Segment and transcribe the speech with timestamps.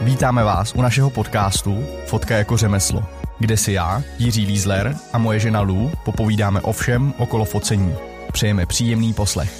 [0.00, 3.04] Vítáme vás u našeho podcastu Fotka jako řemeslo,
[3.38, 7.94] kde si já, Jiří Lízler a moje žena Lou popovídáme o všem okolo focení.
[8.32, 9.52] Přejeme příjemný poslech.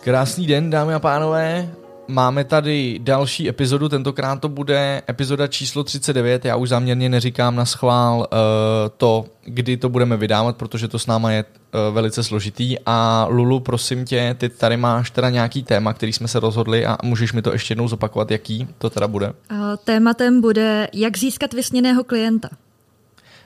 [0.00, 1.68] Krásný den, dámy a pánové.
[2.10, 6.44] Máme tady další epizodu, tentokrát to bude epizoda číslo 39.
[6.44, 8.26] Já už záměrně neříkám na schvál uh,
[8.96, 12.76] to, kdy to budeme vydávat, protože to s náma je uh, velice složitý.
[12.86, 16.98] A Lulu, prosím tě, ty tady máš teda nějaký téma, který jsme se rozhodli a
[17.02, 19.26] můžeš mi to ještě jednou zopakovat, jaký to teda bude?
[19.26, 22.48] Uh, tématem bude, jak získat vysněného klienta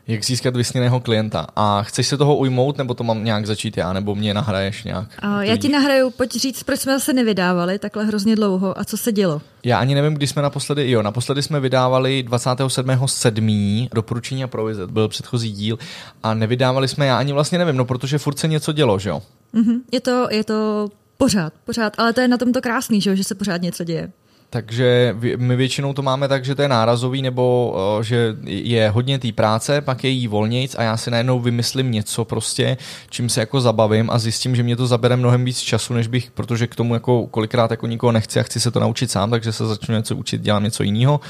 [0.07, 1.47] jak získat vysněného klienta.
[1.57, 5.09] A chceš se toho ujmout, nebo to mám nějak začít já, nebo mě nahraješ nějak?
[5.19, 8.97] A já ti nahraju, pojď říct, proč jsme zase nevydávali takhle hrozně dlouho a co
[8.97, 9.43] se dělo.
[9.65, 13.89] Já ani nevím, kdy jsme naposledy, jo, naposledy jsme vydávali 27.7.
[13.95, 15.79] doporučení a provize, byl předchozí díl
[16.23, 19.23] a nevydávali jsme, já ani vlastně nevím, no protože furt se něco dělo, že jo?
[19.55, 19.81] Mm-hmm.
[19.93, 23.17] Je to, je to pořád, pořád, ale to je na tom to krásný, že, jo?
[23.17, 24.13] že se pořád něco děje.
[24.53, 29.19] Takže my většinou to máme tak, že to je nárazový, nebo uh, že je hodně
[29.19, 32.77] té práce, pak je jí volnějc a já si najednou vymyslím něco prostě,
[33.11, 36.31] čím se jako zabavím a zjistím, že mě to zabere mnohem víc času, než bych,
[36.31, 39.53] protože k tomu jako kolikrát jako nikoho nechci a chci se to naučit sám, takže
[39.53, 41.21] se začnu něco učit, dělám něco jiného.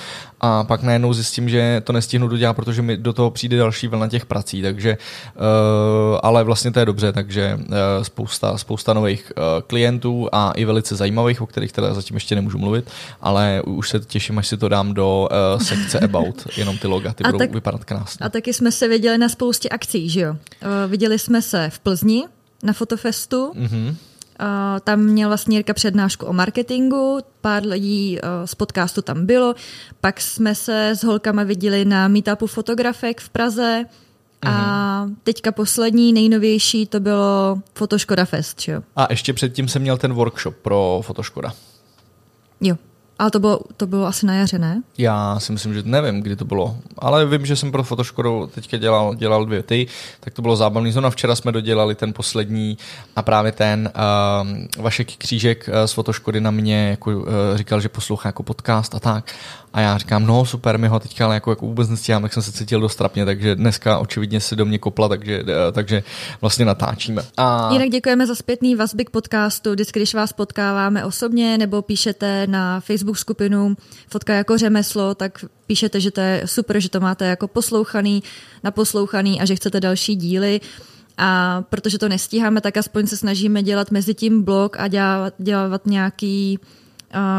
[0.40, 4.08] A pak najednou zjistím, že to nestihnu dodělat, protože mi do toho přijde další vlna
[4.08, 4.98] těch prací, takže
[5.34, 9.32] uh, ale vlastně to je dobře, takže uh, spousta, spousta nových
[9.66, 12.90] klientů a i velice zajímavých, o kterých teda zatím ještě nemůžu mluvit
[13.20, 17.12] ale už se těším, až si to dám do uh, sekce About, jenom ty loga,
[17.12, 18.26] ty a budou tak, vypadat krásně.
[18.26, 20.30] A taky jsme se viděli na spoustě akcí, že jo?
[20.30, 22.24] Uh, viděli jsme se v Plzni
[22.62, 23.94] na Fotofestu, mm-hmm.
[24.40, 29.54] Uh, tam měl vlastně Jirka přednášku o marketingu, pár lidí uh, z podcastu tam bylo,
[30.00, 33.84] pak jsme se s holkama viděli na meetupu fotografek v Praze
[34.42, 35.16] a mhm.
[35.22, 38.82] teďka poslední, nejnovější, to bylo Fotoškoda Fest, jo?
[38.96, 41.52] A ještě předtím jsem měl ten workshop pro Fotoškoda.
[42.60, 42.76] Jo,
[43.22, 44.82] ale to bylo, to bylo asi na jaře, ne?
[44.98, 46.76] Já si myslím, že nevím, kdy to bylo.
[46.98, 49.86] Ale vím, že jsem pro Fotoškodu teďka dělal, dělal dvě ty,
[50.20, 50.92] tak to bylo zábavný.
[50.92, 52.78] Zóna včera jsme dodělali ten poslední
[53.16, 57.88] a právě ten uh, Vašek Křížek uh, z Fotoškody na mě jako, uh, říkal, že
[57.88, 59.32] poslouchá jako podcast a tak.
[59.72, 62.42] A já říkám, no super, mi ho teďka ale jako, jako vůbec nestíhám, tak jsem
[62.42, 66.02] se cítil dost trapně, takže dneska očividně se do mě kopla, takže, eh, takže
[66.40, 67.22] vlastně natáčíme.
[67.36, 67.68] A...
[67.72, 72.80] Jinak děkujeme za zpětný vazby k podcastu, vždycky, když vás potkáváme osobně nebo píšete na
[72.80, 73.76] Facebook skupinu
[74.08, 78.22] Fotka jako řemeslo, tak píšete, že to je super, že to máte jako poslouchaný,
[78.64, 80.60] naposlouchaný a že chcete další díly.
[81.18, 85.86] A protože to nestíháme, tak aspoň se snažíme dělat mezi tím blog a dělat, dělat
[85.86, 86.58] nějaký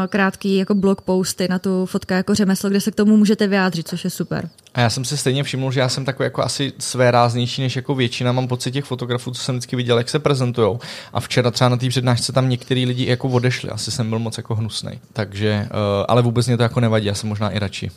[0.08, 3.88] krátký jako blog posty na tu fotka jako řemeslo, kde se k tomu můžete vyjádřit,
[3.88, 4.48] což je super.
[4.74, 7.76] A já jsem si stejně všiml, že já jsem takový jako asi své ráznější než
[7.76, 8.32] jako většina.
[8.32, 10.78] Mám pocit těch fotografů, co jsem vždycky viděl, jak se prezentují.
[11.12, 13.70] A včera třeba na té přednášce tam některý lidi jako odešli.
[13.70, 15.00] Asi jsem byl moc jako hnusný.
[15.12, 17.90] Takže, uh, ale vůbec mě to jako nevadí, já jsem možná i radši.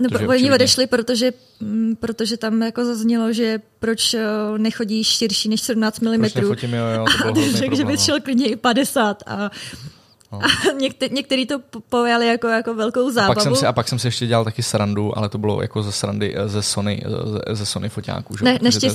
[0.00, 4.20] No, oni odešli, protože, mm, protože tam jako zaznělo, že proč uh,
[4.58, 6.18] nechodí širší než 17 mm.
[6.18, 7.98] Proč nefotím, jo, jo, to bylo a řekl, že by no.
[7.98, 9.50] šel klidně i 50 a
[10.32, 10.38] No.
[10.42, 11.58] A někte, některý to
[11.88, 13.32] pojali jako, jako velkou zábavu.
[13.32, 15.62] A pak, jsem si, a pak jsem si ještě dělal taky srandu, ale to bylo
[15.62, 17.02] jako ze srandy ze Sony,
[17.46, 18.36] eh, ze Sony foťáků.
[18.36, 18.44] Že?
[18.44, 18.58] Ne.
[18.58, 18.92] To je,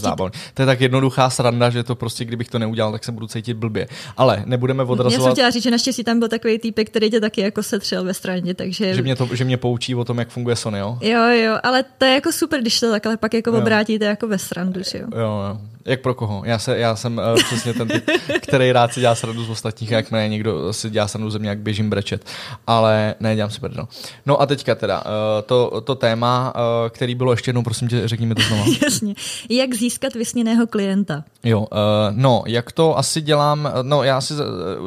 [0.54, 3.54] to je tak jednoduchá sranda, že to prostě, kdybych to neudělal, tak se budu cítit
[3.54, 3.88] blbě.
[4.18, 5.22] Ale nebudeme odrazovat.
[5.22, 8.04] Já jsem chtěla říct, že naštěstí tam byl takový týpek, který tě taky jako setřel
[8.04, 8.94] ve straně, takže...
[8.94, 10.98] Že mě, to, že mě poučí o tom, jak funguje Sony, jo?
[11.02, 13.58] Jo, jo, ale to je jako super, když to takhle pak jako jo.
[13.58, 15.08] obrátíte jako ve srandu, že jo?
[15.16, 15.58] Jo, jo.
[15.86, 16.42] Jak pro koho?
[16.46, 18.10] Já, se, já jsem uh, přesně ten typ,
[18.42, 21.50] který rád si dělá srandu z ostatních, jak mě někdo si dělá srandu ze mě,
[21.50, 22.26] jak běžím brečet.
[22.68, 23.88] Ale ne, dělám si prdel.
[24.26, 25.12] No a teďka teda, uh,
[25.46, 28.64] to, to téma, uh, který bylo ještě jednou, prosím tě, řekni mi to znovu.
[28.84, 29.16] Jasně.
[29.50, 31.24] Jak získat vysněného klienta?
[31.44, 31.68] Jo, uh,
[32.12, 34.34] no, jak to asi dělám, no já si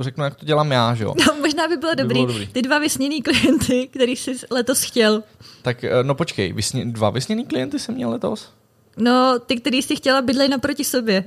[0.01, 1.15] řeknu, jak to dělám já, že jo.
[1.27, 2.47] No, možná by bylo, by dobrý, bylo dobrý.
[2.47, 5.23] Ty dva vysněný klienty, který jsi letos chtěl.
[5.63, 8.51] Tak, no počkej, vysně, dva vysněný klienty jsem měl letos?
[8.97, 11.25] No, ty, který jsi chtěla bydlet naproti sobě.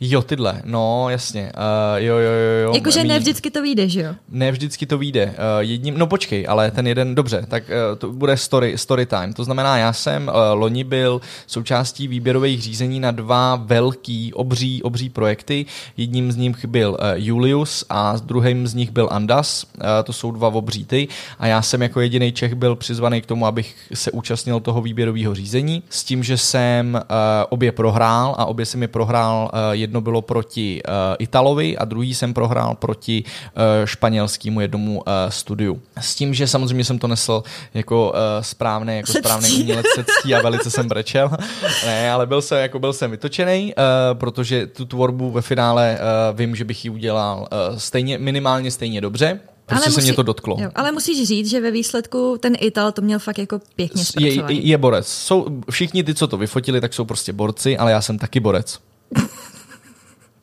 [0.00, 2.64] Jo, tyhle, no jasně, uh, jo, jo, jo.
[2.64, 4.14] jo Jakože ne vždycky to vyjde, že jo?
[4.28, 5.26] Ne vždycky to vyjde.
[5.26, 9.32] Uh, jedním, no počkej, ale ten jeden, dobře, tak uh, to bude story, story time.
[9.32, 15.08] To znamená, já jsem uh, loni byl součástí výběrových řízení na dva velký, obří, obří
[15.08, 15.66] projekty.
[15.96, 19.64] Jedním z nich byl uh, Julius a druhým z nich byl Andas.
[19.64, 21.08] Uh, to jsou dva obří ty.
[21.38, 25.34] A já jsem jako jediný Čech byl přizvaný k tomu, abych se účastnil toho výběrového
[25.34, 25.82] řízení.
[25.90, 27.00] S tím, že jsem uh,
[27.48, 32.14] obě prohrál a obě jsem mi prohrál uh, jedno bylo proti uh, Italovi a druhý
[32.14, 35.82] jsem prohrál proti uh, španělskému jednomu studiu.
[36.00, 37.42] S tím, že samozřejmě jsem to nesl
[37.74, 41.30] jako správné, jako správný umělec ctí a velice jsem brečel.
[41.86, 43.74] ne, ale byl jsem, jako byl jsem vytočený,
[44.12, 45.98] protože tu tvorbu ve finále
[46.32, 49.40] vím, že bych ji udělal stejně, minimálně stejně dobře
[49.70, 50.56] Prostě ale se musí, mě to dotklo.
[50.60, 54.56] Jo, ale musíš říct, že ve výsledku ten Ital to měl fakt jako pěkně zpracovaný.
[54.56, 55.08] Je, je borec.
[55.08, 58.78] Jsou, všichni ty, co to vyfotili, tak jsou prostě borci, ale já jsem taky borec.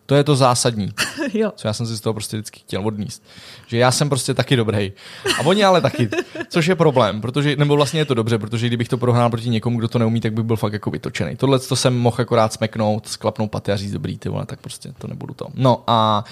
[0.08, 0.92] To je to zásadní,
[1.34, 1.52] jo.
[1.56, 3.24] co já jsem si z toho prostě vždycky chtěl odníst.
[3.68, 4.92] Že já jsem prostě taky dobrý.
[5.40, 6.10] A oni ale taky.
[6.50, 9.78] Což je problém, protože, nebo vlastně je to dobře, protože kdybych to prohrál proti někomu,
[9.78, 11.36] kdo to neumí, tak bych byl fakt jako vytočený.
[11.36, 14.94] Tohle to jsem mohl akorát smeknout, sklapnout paty a říct dobrý, ty vole, tak prostě
[14.98, 15.48] to nebudu to.
[15.54, 16.24] No a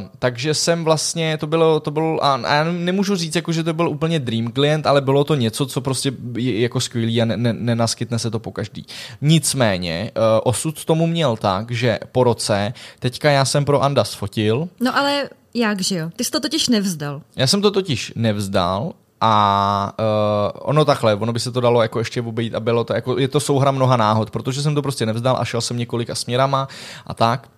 [0.00, 3.64] uh, takže jsem vlastně, to bylo, to bylo, a, a já nemůžu říct, jako, že
[3.64, 7.24] to byl úplně dream klient, ale bylo to něco, co prostě je jako skvělý a
[7.24, 8.86] ne, ne, nenaskytne se to po každý.
[9.20, 14.68] Nicméně, uh, osud tomu měl tak, že po roce Teďka já jsem pro Andas fotil.
[14.80, 16.10] No ale jak, že jo?
[16.16, 17.22] Ty jsi to totiž nevzdal.
[17.36, 21.98] Já jsem to totiž nevzdal a uh, ono takhle, ono by se to dalo jako
[21.98, 25.06] ještě obejít a bylo to, jako, je to souhra mnoha náhod, protože jsem to prostě
[25.06, 26.68] nevzdal a šel jsem několika směrama
[27.06, 27.48] a tak.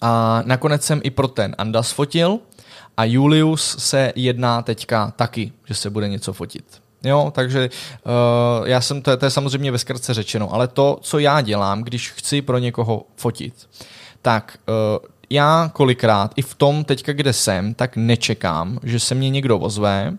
[0.00, 2.38] A nakonec jsem i pro ten Andas fotil
[2.96, 6.64] a Julius se jedná teďka taky, že se bude něco fotit.
[7.04, 7.70] Jo, takže
[8.04, 11.40] uh, já jsem, to je, to je samozřejmě ve zkratce řečeno, ale to, co já
[11.40, 13.68] dělám, když chci pro někoho fotit,
[14.22, 19.30] tak uh, já kolikrát i v tom teďka, kde jsem, tak nečekám, že se mě
[19.30, 20.12] někdo ozve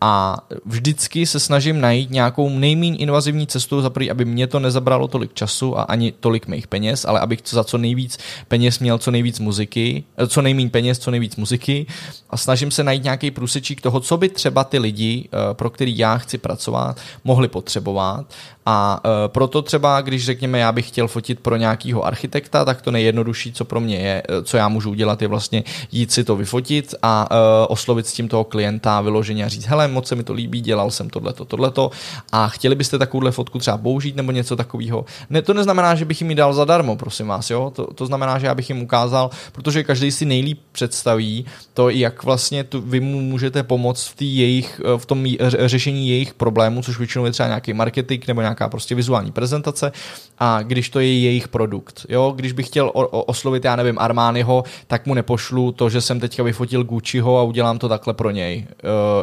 [0.00, 5.34] a vždycky se snažím najít nějakou nejméně invazivní cestu, za aby mě to nezabralo tolik
[5.34, 9.40] času a ani tolik mých peněz, ale abych za co nejvíc peněz měl co nejvíc
[9.40, 11.86] muziky, eh, co nejméně peněz, co nejvíc muziky.
[12.30, 15.98] A snažím se najít nějaký průsečík toho, co by třeba ty lidi, eh, pro který
[15.98, 18.26] já chci pracovat, mohli potřebovat.
[18.68, 22.90] A uh, proto třeba, když řekněme, já bych chtěl fotit pro nějakého architekta, tak to
[22.90, 26.94] nejjednodušší, co pro mě je, co já můžu udělat, je vlastně jít si to vyfotit
[27.02, 27.28] a
[27.68, 30.90] oslovit s tím toho klienta vyloženě a říct, hele, moc se mi to líbí, dělal
[30.90, 31.90] jsem tohleto, tohleto
[32.32, 35.04] a chtěli byste takovouhle fotku třeba použít nebo něco takového.
[35.30, 37.72] Ne, to neznamená, že bych jim ji dal zadarmo, prosím vás, jo?
[37.76, 41.44] To, to znamená, že já bych jim ukázal, protože každý si nejlíp představí
[41.74, 46.34] to, jak vlastně tu, vy mu můžete pomoct v, tý jejich, v tom řešení jejich
[46.34, 49.92] problémů, což většinou je třeba nějaký marketing nebo nějaká prostě vizuální prezentace
[50.38, 52.06] a když to je jejich produkt.
[52.08, 52.32] Jo?
[52.36, 56.20] Když bych chtěl o, o, oslovit, já nevím, Armányho, tak mu nepošlu to, že jsem
[56.20, 58.66] teďka vyfotil Gucciho a udělám to takhle pro něj.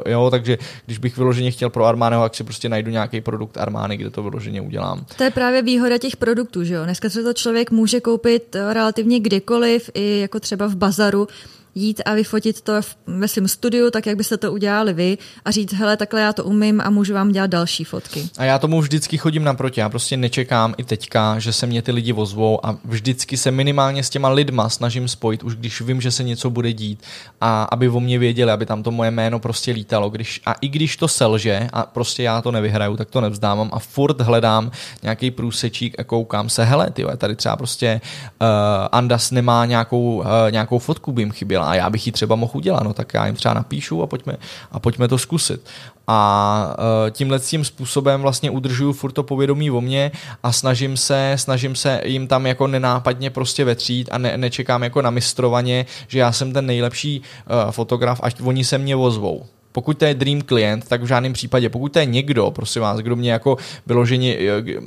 [0.06, 0.30] Uh, jo?
[0.32, 0.53] Takže
[0.86, 4.24] když bych vyloženě chtěl pro Armányho, tak si prostě najdu nějaký produkt Armány, kde to
[4.24, 5.06] vyloženě udělám.
[5.18, 6.84] To je právě výhoda těch produktů, že jo?
[6.84, 11.28] Dneska se to člověk může koupit relativně kdykoliv, i jako třeba v bazaru,
[11.76, 12.74] jít a vyfotit to
[13.08, 16.44] ve svém studiu, tak jak byste to udělali vy a říct, hele, takhle já to
[16.44, 18.30] umím a můžu vám dělat další fotky.
[18.38, 21.92] A já tomu vždycky chodím naproti, já prostě nečekám i teďka, že se mě ty
[21.92, 26.12] lidi vozvou a vždycky se minimálně s těma lidma snažím spojit, už když vím, že
[26.12, 27.04] se něco bude dít
[27.42, 30.10] a aby o mě věděli, aby tam to moje jméno prostě lítalo.
[30.10, 33.80] Když, a i když to selže a prostě já to nevyhraju, tak to nevzdávám a
[33.80, 34.72] furt hledám
[35.04, 38.02] nějaký průsečík a koukám se, hele, ty tady třeba prostě
[38.42, 38.48] uh,
[38.92, 42.52] Andas nemá nějakou, uh, nějakou fotku, by jim chyběla a já bych ji třeba mohl
[42.56, 44.38] udělat, no tak já jim třeba napíšu a pojďme,
[44.72, 45.66] a pojďme to zkusit.
[46.08, 50.12] A uh, tímhle tím způsobem vlastně udržuju furt to povědomí o mě
[50.44, 55.02] a snažím se, snažím se jim tam jako nenápadně prostě vetřít a ne, nečekám jako
[55.02, 59.98] na mistrovaně, že já jsem ten nejlepší uh, fotograf, ať oni se mě ozvou pokud
[59.98, 63.16] to je dream klient, tak v žádném případě, pokud to je někdo, prosím vás, kdo
[63.16, 63.58] mě jako
[63.88, 64.38] vyloženě,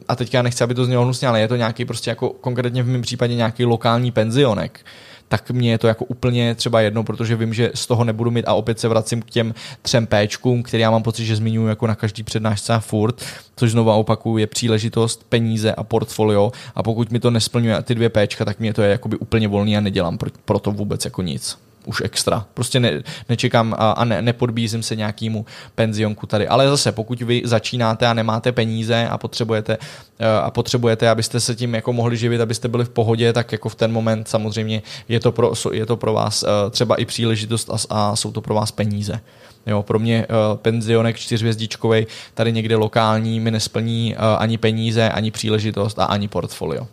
[0.08, 2.87] a teďka nechci, aby to znělo hnusně, ale je to nějaký prostě jako konkrétně v
[2.87, 4.87] mém případě nějaký lokální penzionek,
[5.28, 8.44] tak mě je to jako úplně třeba jedno, protože vím, že z toho nebudu mít
[8.49, 11.87] a opět se vracím k těm třem Pčkům, které já mám pocit, že zmiňuji jako
[11.87, 13.25] na každý přednášce a furt,
[13.56, 16.52] což znovu opakuju, je příležitost, peníze a portfolio.
[16.75, 19.76] A pokud mi to nesplňuje ty dvě Pčka, tak mě to je jakoby úplně volný
[19.76, 22.47] a nedělám pro to vůbec jako nic už extra.
[22.55, 26.49] Prostě ne, nečekám a, a ne, nepodbízím se nějakému penzionku tady.
[26.49, 29.78] Ale zase, pokud vy začínáte a nemáte peníze a potřebujete,
[30.19, 33.69] eh, a potřebujete, abyste se tím jako mohli živit, abyste byli v pohodě, tak jako
[33.69, 37.71] v ten moment samozřejmě je to pro, je to pro vás eh, třeba i příležitost
[37.71, 39.21] a, a jsou to pro vás peníze.
[39.66, 45.99] Jo, pro mě uh, penzionek čtyřvězdičkový tady někde lokální mi nesplní ani peníze, ani příležitost
[45.99, 46.87] a ani portfolio.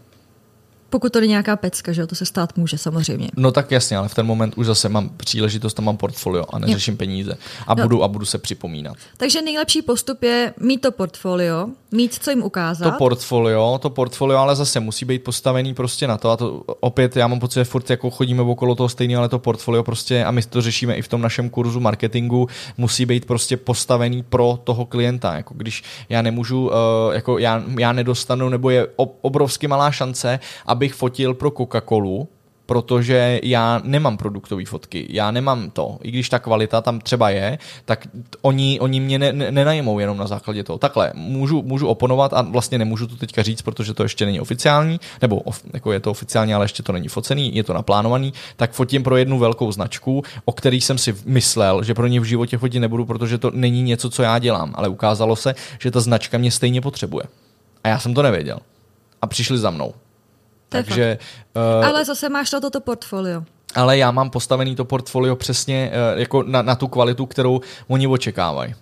[0.93, 3.29] Pokud to je nějaká pecka, že to se stát může samozřejmě.
[3.37, 6.59] No tak jasně, ale v ten moment už zase mám příležitost a mám portfolio a
[6.59, 6.97] neřeším jo.
[6.97, 7.83] peníze a no.
[7.83, 8.97] budu a budu se připomínat.
[9.17, 12.91] Takže nejlepší postup je mít to portfolio, mít co jim ukázat.
[12.91, 17.15] To portfolio, to portfolio ale zase musí být postavený prostě na to a to opět
[17.15, 20.31] já mám pocit, že furt jako chodíme okolo toho stejného, ale to portfolio prostě a
[20.31, 22.47] my to řešíme i v tom našem kurzu marketingu,
[22.77, 25.35] musí být prostě postavený pro toho klienta.
[25.35, 26.73] Jako když já nemůžu, uh,
[27.13, 28.87] jako já, já nedostanu, nebo je
[29.21, 32.27] obrovsky malá šance, aby abych fotil pro Coca-Colu,
[32.65, 35.97] protože já nemám produktové fotky, já nemám to.
[36.01, 38.07] I když ta kvalita tam třeba je, tak
[38.41, 40.79] oni, oni mě ne, ne, nenajmou jenom na základě toho.
[40.79, 44.99] Takhle, můžu, můžu oponovat a vlastně nemůžu to teďka říct, protože to ještě není oficiální,
[45.21, 48.71] nebo of, jako je to oficiální, ale ještě to není focený, je to naplánovaný, tak
[48.71, 52.57] fotím pro jednu velkou značku, o který jsem si myslel, že pro ně v životě
[52.57, 56.37] fotit nebudu, protože to není něco, co já dělám, ale ukázalo se, že ta značka
[56.37, 57.23] mě stejně potřebuje.
[57.83, 58.59] A já jsem to nevěděl.
[59.21, 59.93] A přišli za mnou.
[60.73, 61.17] Takže,
[61.79, 63.43] uh, ale zase máš na toto portfolio.
[63.75, 68.07] Ale já mám postavený to portfolio přesně uh, jako na, na tu kvalitu, kterou oni
[68.07, 68.75] očekávají.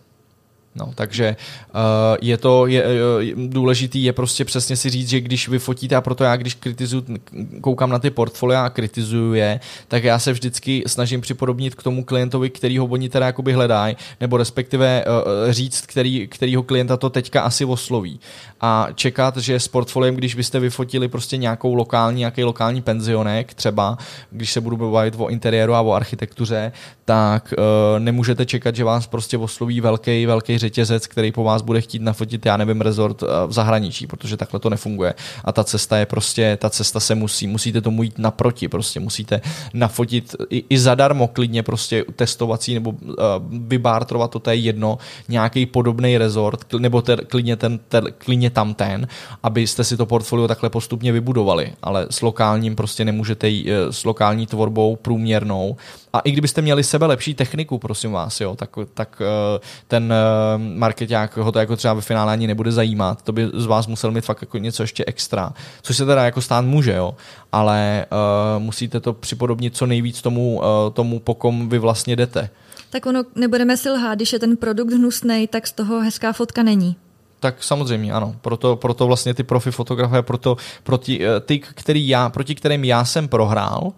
[0.75, 1.35] No, takže
[1.73, 1.81] uh,
[2.21, 2.83] je to je,
[3.19, 6.53] je, důležitý je prostě přesně si říct, že když vy fotíte a proto já když
[6.53, 7.03] kritizuju,
[7.61, 12.03] koukám na ty portfolia a kritizuju je, tak já se vždycky snažím připodobnit k tomu
[12.03, 17.09] klientovi, který ho oni teda jakoby hledají, nebo respektive uh, říct, který, kterýho klienta to
[17.09, 18.19] teďka asi osloví.
[18.61, 23.97] A čekat, že s portfoliem, když byste vyfotili prostě nějakou lokální, nějaký lokální penzionek, třeba
[24.31, 26.71] když se budu bavit o interiéru a o architektuře,
[27.05, 31.81] tak uh, nemůžete čekat, že vás prostě osloví velký, velký řetězec, který po vás bude
[31.81, 35.13] chtít nafotit, já nevím, rezort eh, v zahraničí, protože takhle to nefunguje.
[35.45, 39.41] A ta cesta je prostě, ta cesta se musí, musíte tomu jít naproti, prostě musíte
[39.73, 43.15] nafotit i, i zadarmo klidně prostě testovací nebo uh,
[43.49, 44.97] vybártrovat, to, to je jedno,
[45.29, 49.07] nějaký podobný rezort, nebo ter, klidně, ten, ter, klidně tam ten,
[49.43, 54.05] abyste si to portfolio takhle postupně vybudovali, ale s lokálním prostě nemůžete jít, eh, s
[54.05, 55.75] lokální tvorbou průměrnou
[56.13, 59.21] a i kdybyste měli sebe lepší techniku, prosím vás, jo, tak, tak
[59.87, 60.13] ten
[60.57, 64.11] marketák ho to jako třeba ve finále ani nebude zajímat, to by z vás musel
[64.11, 67.15] mít fakt jako něco ještě extra, což se teda jako stát může, jo,
[67.51, 72.49] ale uh, musíte to připodobnit co nejvíc tomu, uh, tomu pokom vy vlastně jdete.
[72.89, 76.63] Tak ono, nebudeme si lhát, když je ten produkt hnusný, tak z toho hezká fotka
[76.63, 76.95] není.
[77.41, 78.35] Tak samozřejmě, ano.
[78.41, 83.05] Proto, proto vlastně ty profi fotografie, proto proti, eh, ty, který já, proti kterým já
[83.05, 83.93] jsem prohrál, uh,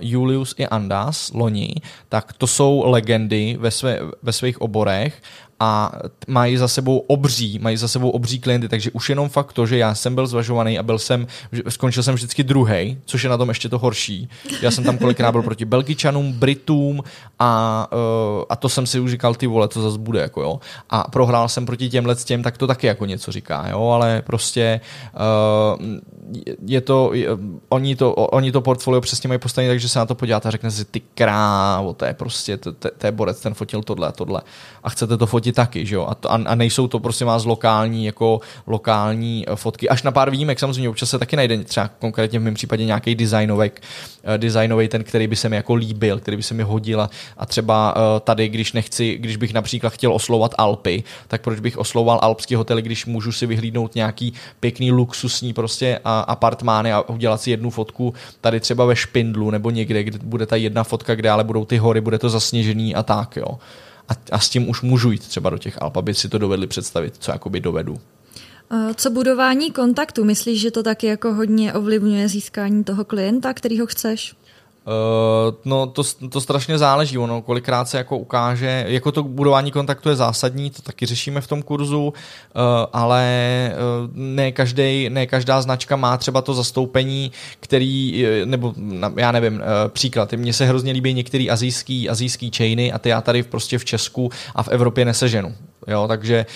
[0.00, 1.74] Julius i Andas loni,
[2.08, 5.22] tak to jsou legendy ve, své, ve svých oborech
[5.62, 5.92] a
[6.28, 9.78] mají za sebou obří, mají za sebou obří klienty, takže už jenom fakt to, že
[9.78, 11.26] já jsem byl zvažovaný a byl jsem,
[11.68, 14.28] skončil jsem vždycky druhý, což je na tom ještě to horší.
[14.62, 17.02] Já jsem tam kolikrát byl proti Belgičanům, Britům
[17.38, 20.60] a, uh, a to jsem si už říkal, ty vole, to zase bude, jako jo.
[20.90, 24.80] A prohrál jsem proti těmhle těm, tak to taky jako něco říká, jo, ale prostě
[25.76, 25.86] uh,
[26.66, 27.12] je to,
[27.68, 30.70] oni to, oni to portfolio přesně mají postavit, takže se na to podíváte a řekne
[30.70, 34.12] si, ty krávo, to je prostě, to, to, to je borec, ten fotil tohle a
[34.12, 34.42] tohle.
[34.84, 36.06] A chcete to fotit taky, že jo?
[36.08, 39.88] A, to, a, a nejsou to prostě vás lokální, jako lokální eh, fotky.
[39.88, 43.14] Až na pár výjimek, samozřejmě občas se taky najde třeba konkrétně v mém případě nějaký
[43.14, 43.82] designovek,
[44.24, 47.00] uh, designový ten, který by se mi jako líbil, který by se mi hodil
[47.38, 51.78] a, třeba uh, tady, když nechci, když bych například chtěl oslovat Alpy, tak proč bych
[51.78, 57.50] oslovoval alpský hotel, když můžu si vyhlídnout nějaký pěkný luxusní prostě apartmány a udělat si
[57.50, 61.44] jednu fotku tady třeba ve Špindlu nebo někde, kde bude ta jedna fotka, kde ale
[61.44, 63.58] budou ty hory, bude to zasněžený a tak, jo.
[64.08, 66.66] A, a s tím už můžu jít třeba do těch Alp, aby si to dovedli
[66.66, 68.00] představit, co jakoby dovedu.
[68.94, 70.24] Co budování kontaktu?
[70.24, 74.34] Myslíš, že to taky jako hodně ovlivňuje získání toho klienta, kterýho chceš?
[74.86, 80.08] Uh, no to, to strašně záleží, ono kolikrát se jako ukáže, jako to budování kontaktu
[80.08, 82.12] je zásadní, to taky řešíme v tom kurzu, uh,
[82.92, 83.24] ale
[83.72, 88.74] uh, ne, každý, ne každá značka má třeba to zastoupení, který, nebo
[89.16, 93.42] já nevím, příklad, mně se hrozně líbí některý azijský, azijský chainy a ty já tady
[93.42, 95.54] prostě v Česku a v Evropě neseženu.
[95.86, 96.46] Jo, takže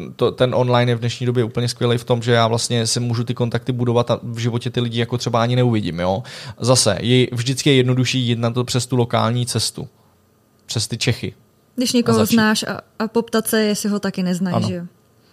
[0.00, 2.86] uh, to, ten online je v dnešní době úplně skvělý v tom, že já vlastně
[2.86, 6.00] si můžu ty kontakty budovat a v životě ty lidi jako třeba ani neuvidím.
[6.00, 6.22] Jo.
[6.60, 9.88] Zase, je, vždycky je jednodušší jít na to přes tu lokální cestu.
[10.66, 11.34] Přes ty Čechy.
[11.76, 14.84] Když někoho znáš a, a poptat se, jestli ho taky neznají, že jo?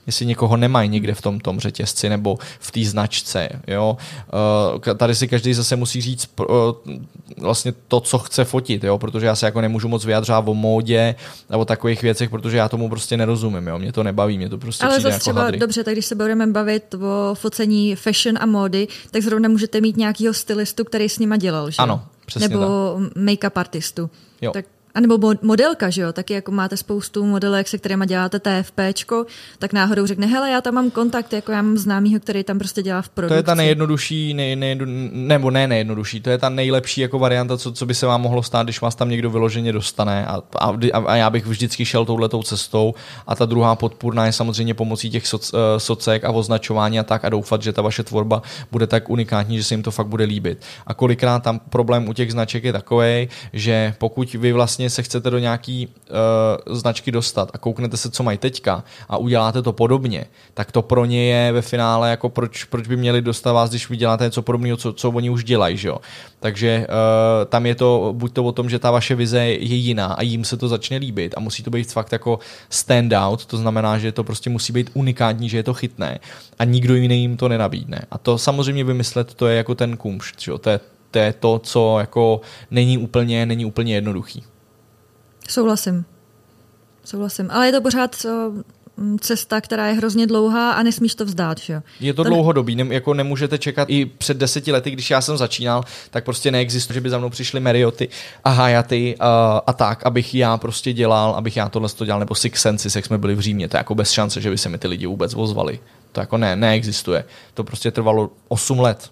[0.08, 3.50] Jestli někoho nemají někde v tom, tom řetězci nebo v té značce.
[3.68, 3.98] Jo?
[4.86, 6.46] Uh, tady si každý zase musí říct uh,
[7.38, 8.98] vlastně to, co chce fotit, jo?
[8.98, 11.16] protože já se jako nemůžu moc vyjadřovat o módě
[11.50, 13.68] nebo takových věcech, protože já tomu prostě nerozumím.
[13.68, 13.80] Jo?
[13.80, 15.60] Mě to nebaví, mě to prostě Ale zase jako třeba, hadry.
[15.60, 19.98] dobře, tak když se budeme bavit o focení fashion a módy, tak zrovna můžete mít
[19.98, 21.78] nějakého stylistu, který s nima dělal, že?
[21.78, 23.24] Ano, přesně Nebo tak.
[23.24, 24.10] make-up artistu.
[24.42, 24.52] Jo.
[24.52, 29.26] Tak a nebo modelka, že jo, taky jako máte spoustu modelek, se kterými děláte TFPčko,
[29.60, 32.84] tak náhodou řekne, hele, já tam mám kontakt, jako já mám známýho, který tam prostě
[32.84, 33.34] dělá v produkci.
[33.34, 34.80] To je ta nejjednodušší, nej, nej,
[35.12, 38.44] nebo ne nejjednodušší, to je ta nejlepší jako varianta, co, co by se vám mohlo
[38.44, 40.74] stát, když vás tam někdo vyloženě dostane a, a,
[41.06, 42.94] a já bych vždycky šel touhletou cestou
[43.28, 47.26] a ta druhá podpůrná je samozřejmě pomocí těch soc, uh, socek a označování a tak
[47.26, 50.24] a doufat, že ta vaše tvorba bude tak unikátní, že se jim to fakt bude
[50.24, 50.62] líbit.
[50.88, 55.04] A kolikrát tam problém u těch značek je takový, že pokud vy vlastně vlastně se
[55.04, 55.88] chcete do nějaký
[56.68, 60.82] uh, značky dostat a kouknete se, co mají teďka a uděláte to podobně, tak to
[60.82, 64.24] pro ně je ve finále jako proč, proč by měli dostat vás, když vy děláte
[64.24, 65.98] něco podobného, co, co oni už dělají, že jo.
[66.40, 70.06] Takže uh, tam je to buď to o tom, že ta vaše vize je jiná
[70.06, 73.58] a jim se to začne líbit a musí to být fakt jako stand out, to
[73.58, 76.20] znamená, že to prostě musí být unikátní, že je to chytné
[76.60, 78.02] a nikdo jiný jim to nenabídne.
[78.12, 80.58] A to samozřejmě vymyslet, to je jako ten kumšt, že jo?
[80.58, 80.70] To
[81.20, 84.44] je to, co jako není úplně, není úplně jednoduchý.
[85.50, 86.06] Souhlasím.
[87.04, 87.48] Souhlasím.
[87.52, 88.26] Ale je to pořád
[89.20, 91.58] cesta, která je hrozně dlouhá a nesmíš to vzdát.
[91.58, 91.82] Že?
[92.00, 95.38] Je to, to dlouhodobý, ne, jako nemůžete čekat i před deseti lety, když já jsem
[95.38, 98.10] začínal, tak prostě neexistuje, že by za mnou přišly Marioty
[98.44, 102.36] a Hayaty a, a tak, abych já prostě dělal, abych já tohle to dělal, nebo
[102.36, 104.70] Six Senses, jak jsme byli v Římě, to je jako bez šance, že by se
[104.70, 105.80] mi ty lidi vůbec ozvali.
[106.12, 107.26] To jako ne, neexistuje.
[107.54, 109.12] To prostě trvalo 8 let.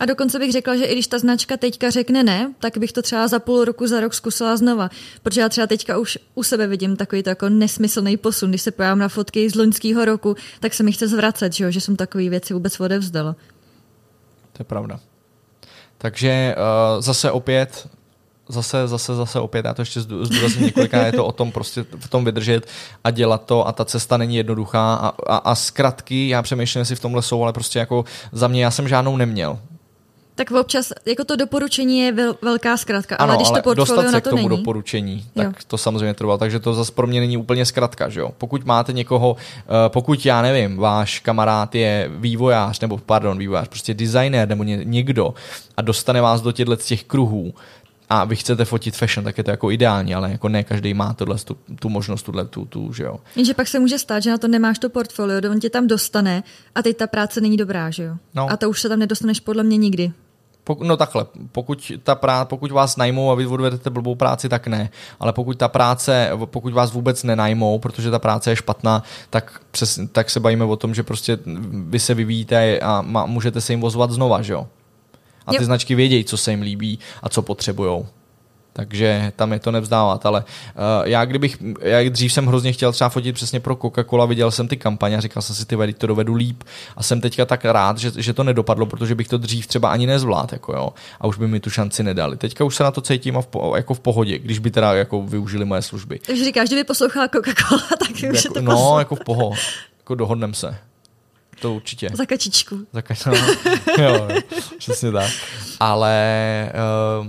[0.00, 3.02] A dokonce bych řekla, že i když ta značka teďka řekne ne, tak bych to
[3.02, 4.90] třeba za půl roku, za rok zkusila znova.
[5.22, 8.50] Protože já třeba teďka už u sebe vidím takový to jako nesmyslný posun.
[8.50, 11.70] Když se pojám na fotky z loňského roku, tak se mi chce zvracet, že, jo?
[11.70, 13.36] že jsem takové věci vůbec odevzdala.
[14.52, 15.00] To je pravda.
[15.98, 17.88] Takže uh, zase opět
[18.48, 22.08] zase, zase, zase opět, já to ještě zdůrazním několikrát, je to o tom prostě v
[22.08, 22.66] tom vydržet
[23.04, 26.96] a dělat to a ta cesta není jednoduchá a, a, a zkratky, já přemýšlím, jestli
[26.96, 29.58] v tomhle jsou, ale prostě jako za mě já jsem žádnou neměl
[30.40, 33.96] tak občas jako to doporučení je vel, velká zkratka, ano, ale když ale to portfolio
[33.96, 34.60] dostat se na to k tomu není.
[34.60, 35.52] doporučení, tak jo.
[35.66, 36.38] to samozřejmě trvalo.
[36.38, 38.30] Takže to zase pro mě není úplně zkratka, že jo.
[38.38, 43.94] Pokud máte někoho, eh, pokud já nevím, váš kamarád je vývojář, nebo pardon, vývojář, prostě
[43.94, 45.34] designer nebo někdo
[45.76, 47.54] a dostane vás do těchto těch kruhů,
[48.10, 51.14] a vy chcete fotit fashion, tak je to jako ideální, ale jako ne každý má
[51.14, 53.20] tohle, tu, tu možnost, tuhle, tu, tu, že jo.
[53.36, 56.42] Jenže pak se může stát, že na to nemáš to portfolio, on tě tam dostane
[56.74, 58.16] a teď ta práce není dobrá, že jo.
[58.34, 58.50] No.
[58.50, 60.12] A to už se tam nedostaneš podle mě nikdy.
[60.70, 64.66] Pokud, no takhle, pokud, ta prá, pokud vás najmou a vy odvedete blbou práci, tak
[64.66, 64.90] ne.
[65.20, 70.00] Ale pokud ta práce, pokud vás vůbec nenajmou, protože ta práce je špatná, tak, přes,
[70.12, 71.38] tak se bavíme o tom, že prostě
[71.88, 74.66] vy se vyvíjíte a má, můžete se jim ozvat znova, že jo?
[75.46, 75.64] A ty jo.
[75.64, 78.06] značky vědějí, co se jim líbí a co potřebujou
[78.72, 83.10] takže tam je to nevzdávat, ale uh, já kdybych, jak dřív jsem hrozně chtěl třeba
[83.10, 86.34] fotit přesně pro Coca-Cola, viděl jsem ty kampaně a říkal jsem si, ty to dovedu
[86.34, 86.64] líp
[86.96, 90.06] a jsem teďka tak rád, že, že to nedopadlo, protože bych to dřív třeba ani
[90.06, 92.36] nezvládl, jako jo, a už by mi tu šanci nedali.
[92.36, 95.22] Teďka už se na to cítím a v, jako v pohodě, když by teda jako
[95.22, 96.20] využili moje služby.
[96.26, 99.52] Takže říkáš, že by poslouchala Coca-Cola, tak už jako, je to No, jako v poho,
[99.98, 100.76] jako dohodnem se
[101.60, 102.08] to určitě.
[102.14, 102.86] Za kačičku.
[102.92, 103.30] Za kačičku,
[103.98, 104.04] no.
[104.04, 104.28] jo,
[104.78, 105.30] přesně tak.
[105.80, 106.72] Ale
[107.20, 107.26] uh,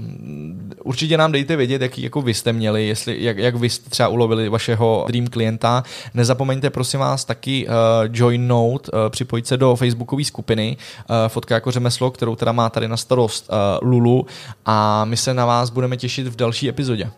[0.83, 4.09] určitě nám dejte vědět, jaký jako vy jste měli, jestli, jak, jak vy jste třeba
[4.09, 5.83] ulovili vašeho dream klienta.
[6.13, 7.73] Nezapomeňte prosím vás taky uh,
[8.11, 10.77] join note, uh, připojit se do facebookové skupiny
[11.09, 14.25] uh, Fotka jako řemeslo, kterou teda má tady na starost uh, Lulu
[14.65, 17.09] a my se na vás budeme těšit v další epizodě.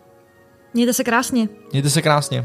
[0.74, 1.48] Mějte se krásně.
[1.72, 2.44] Mějte se krásně.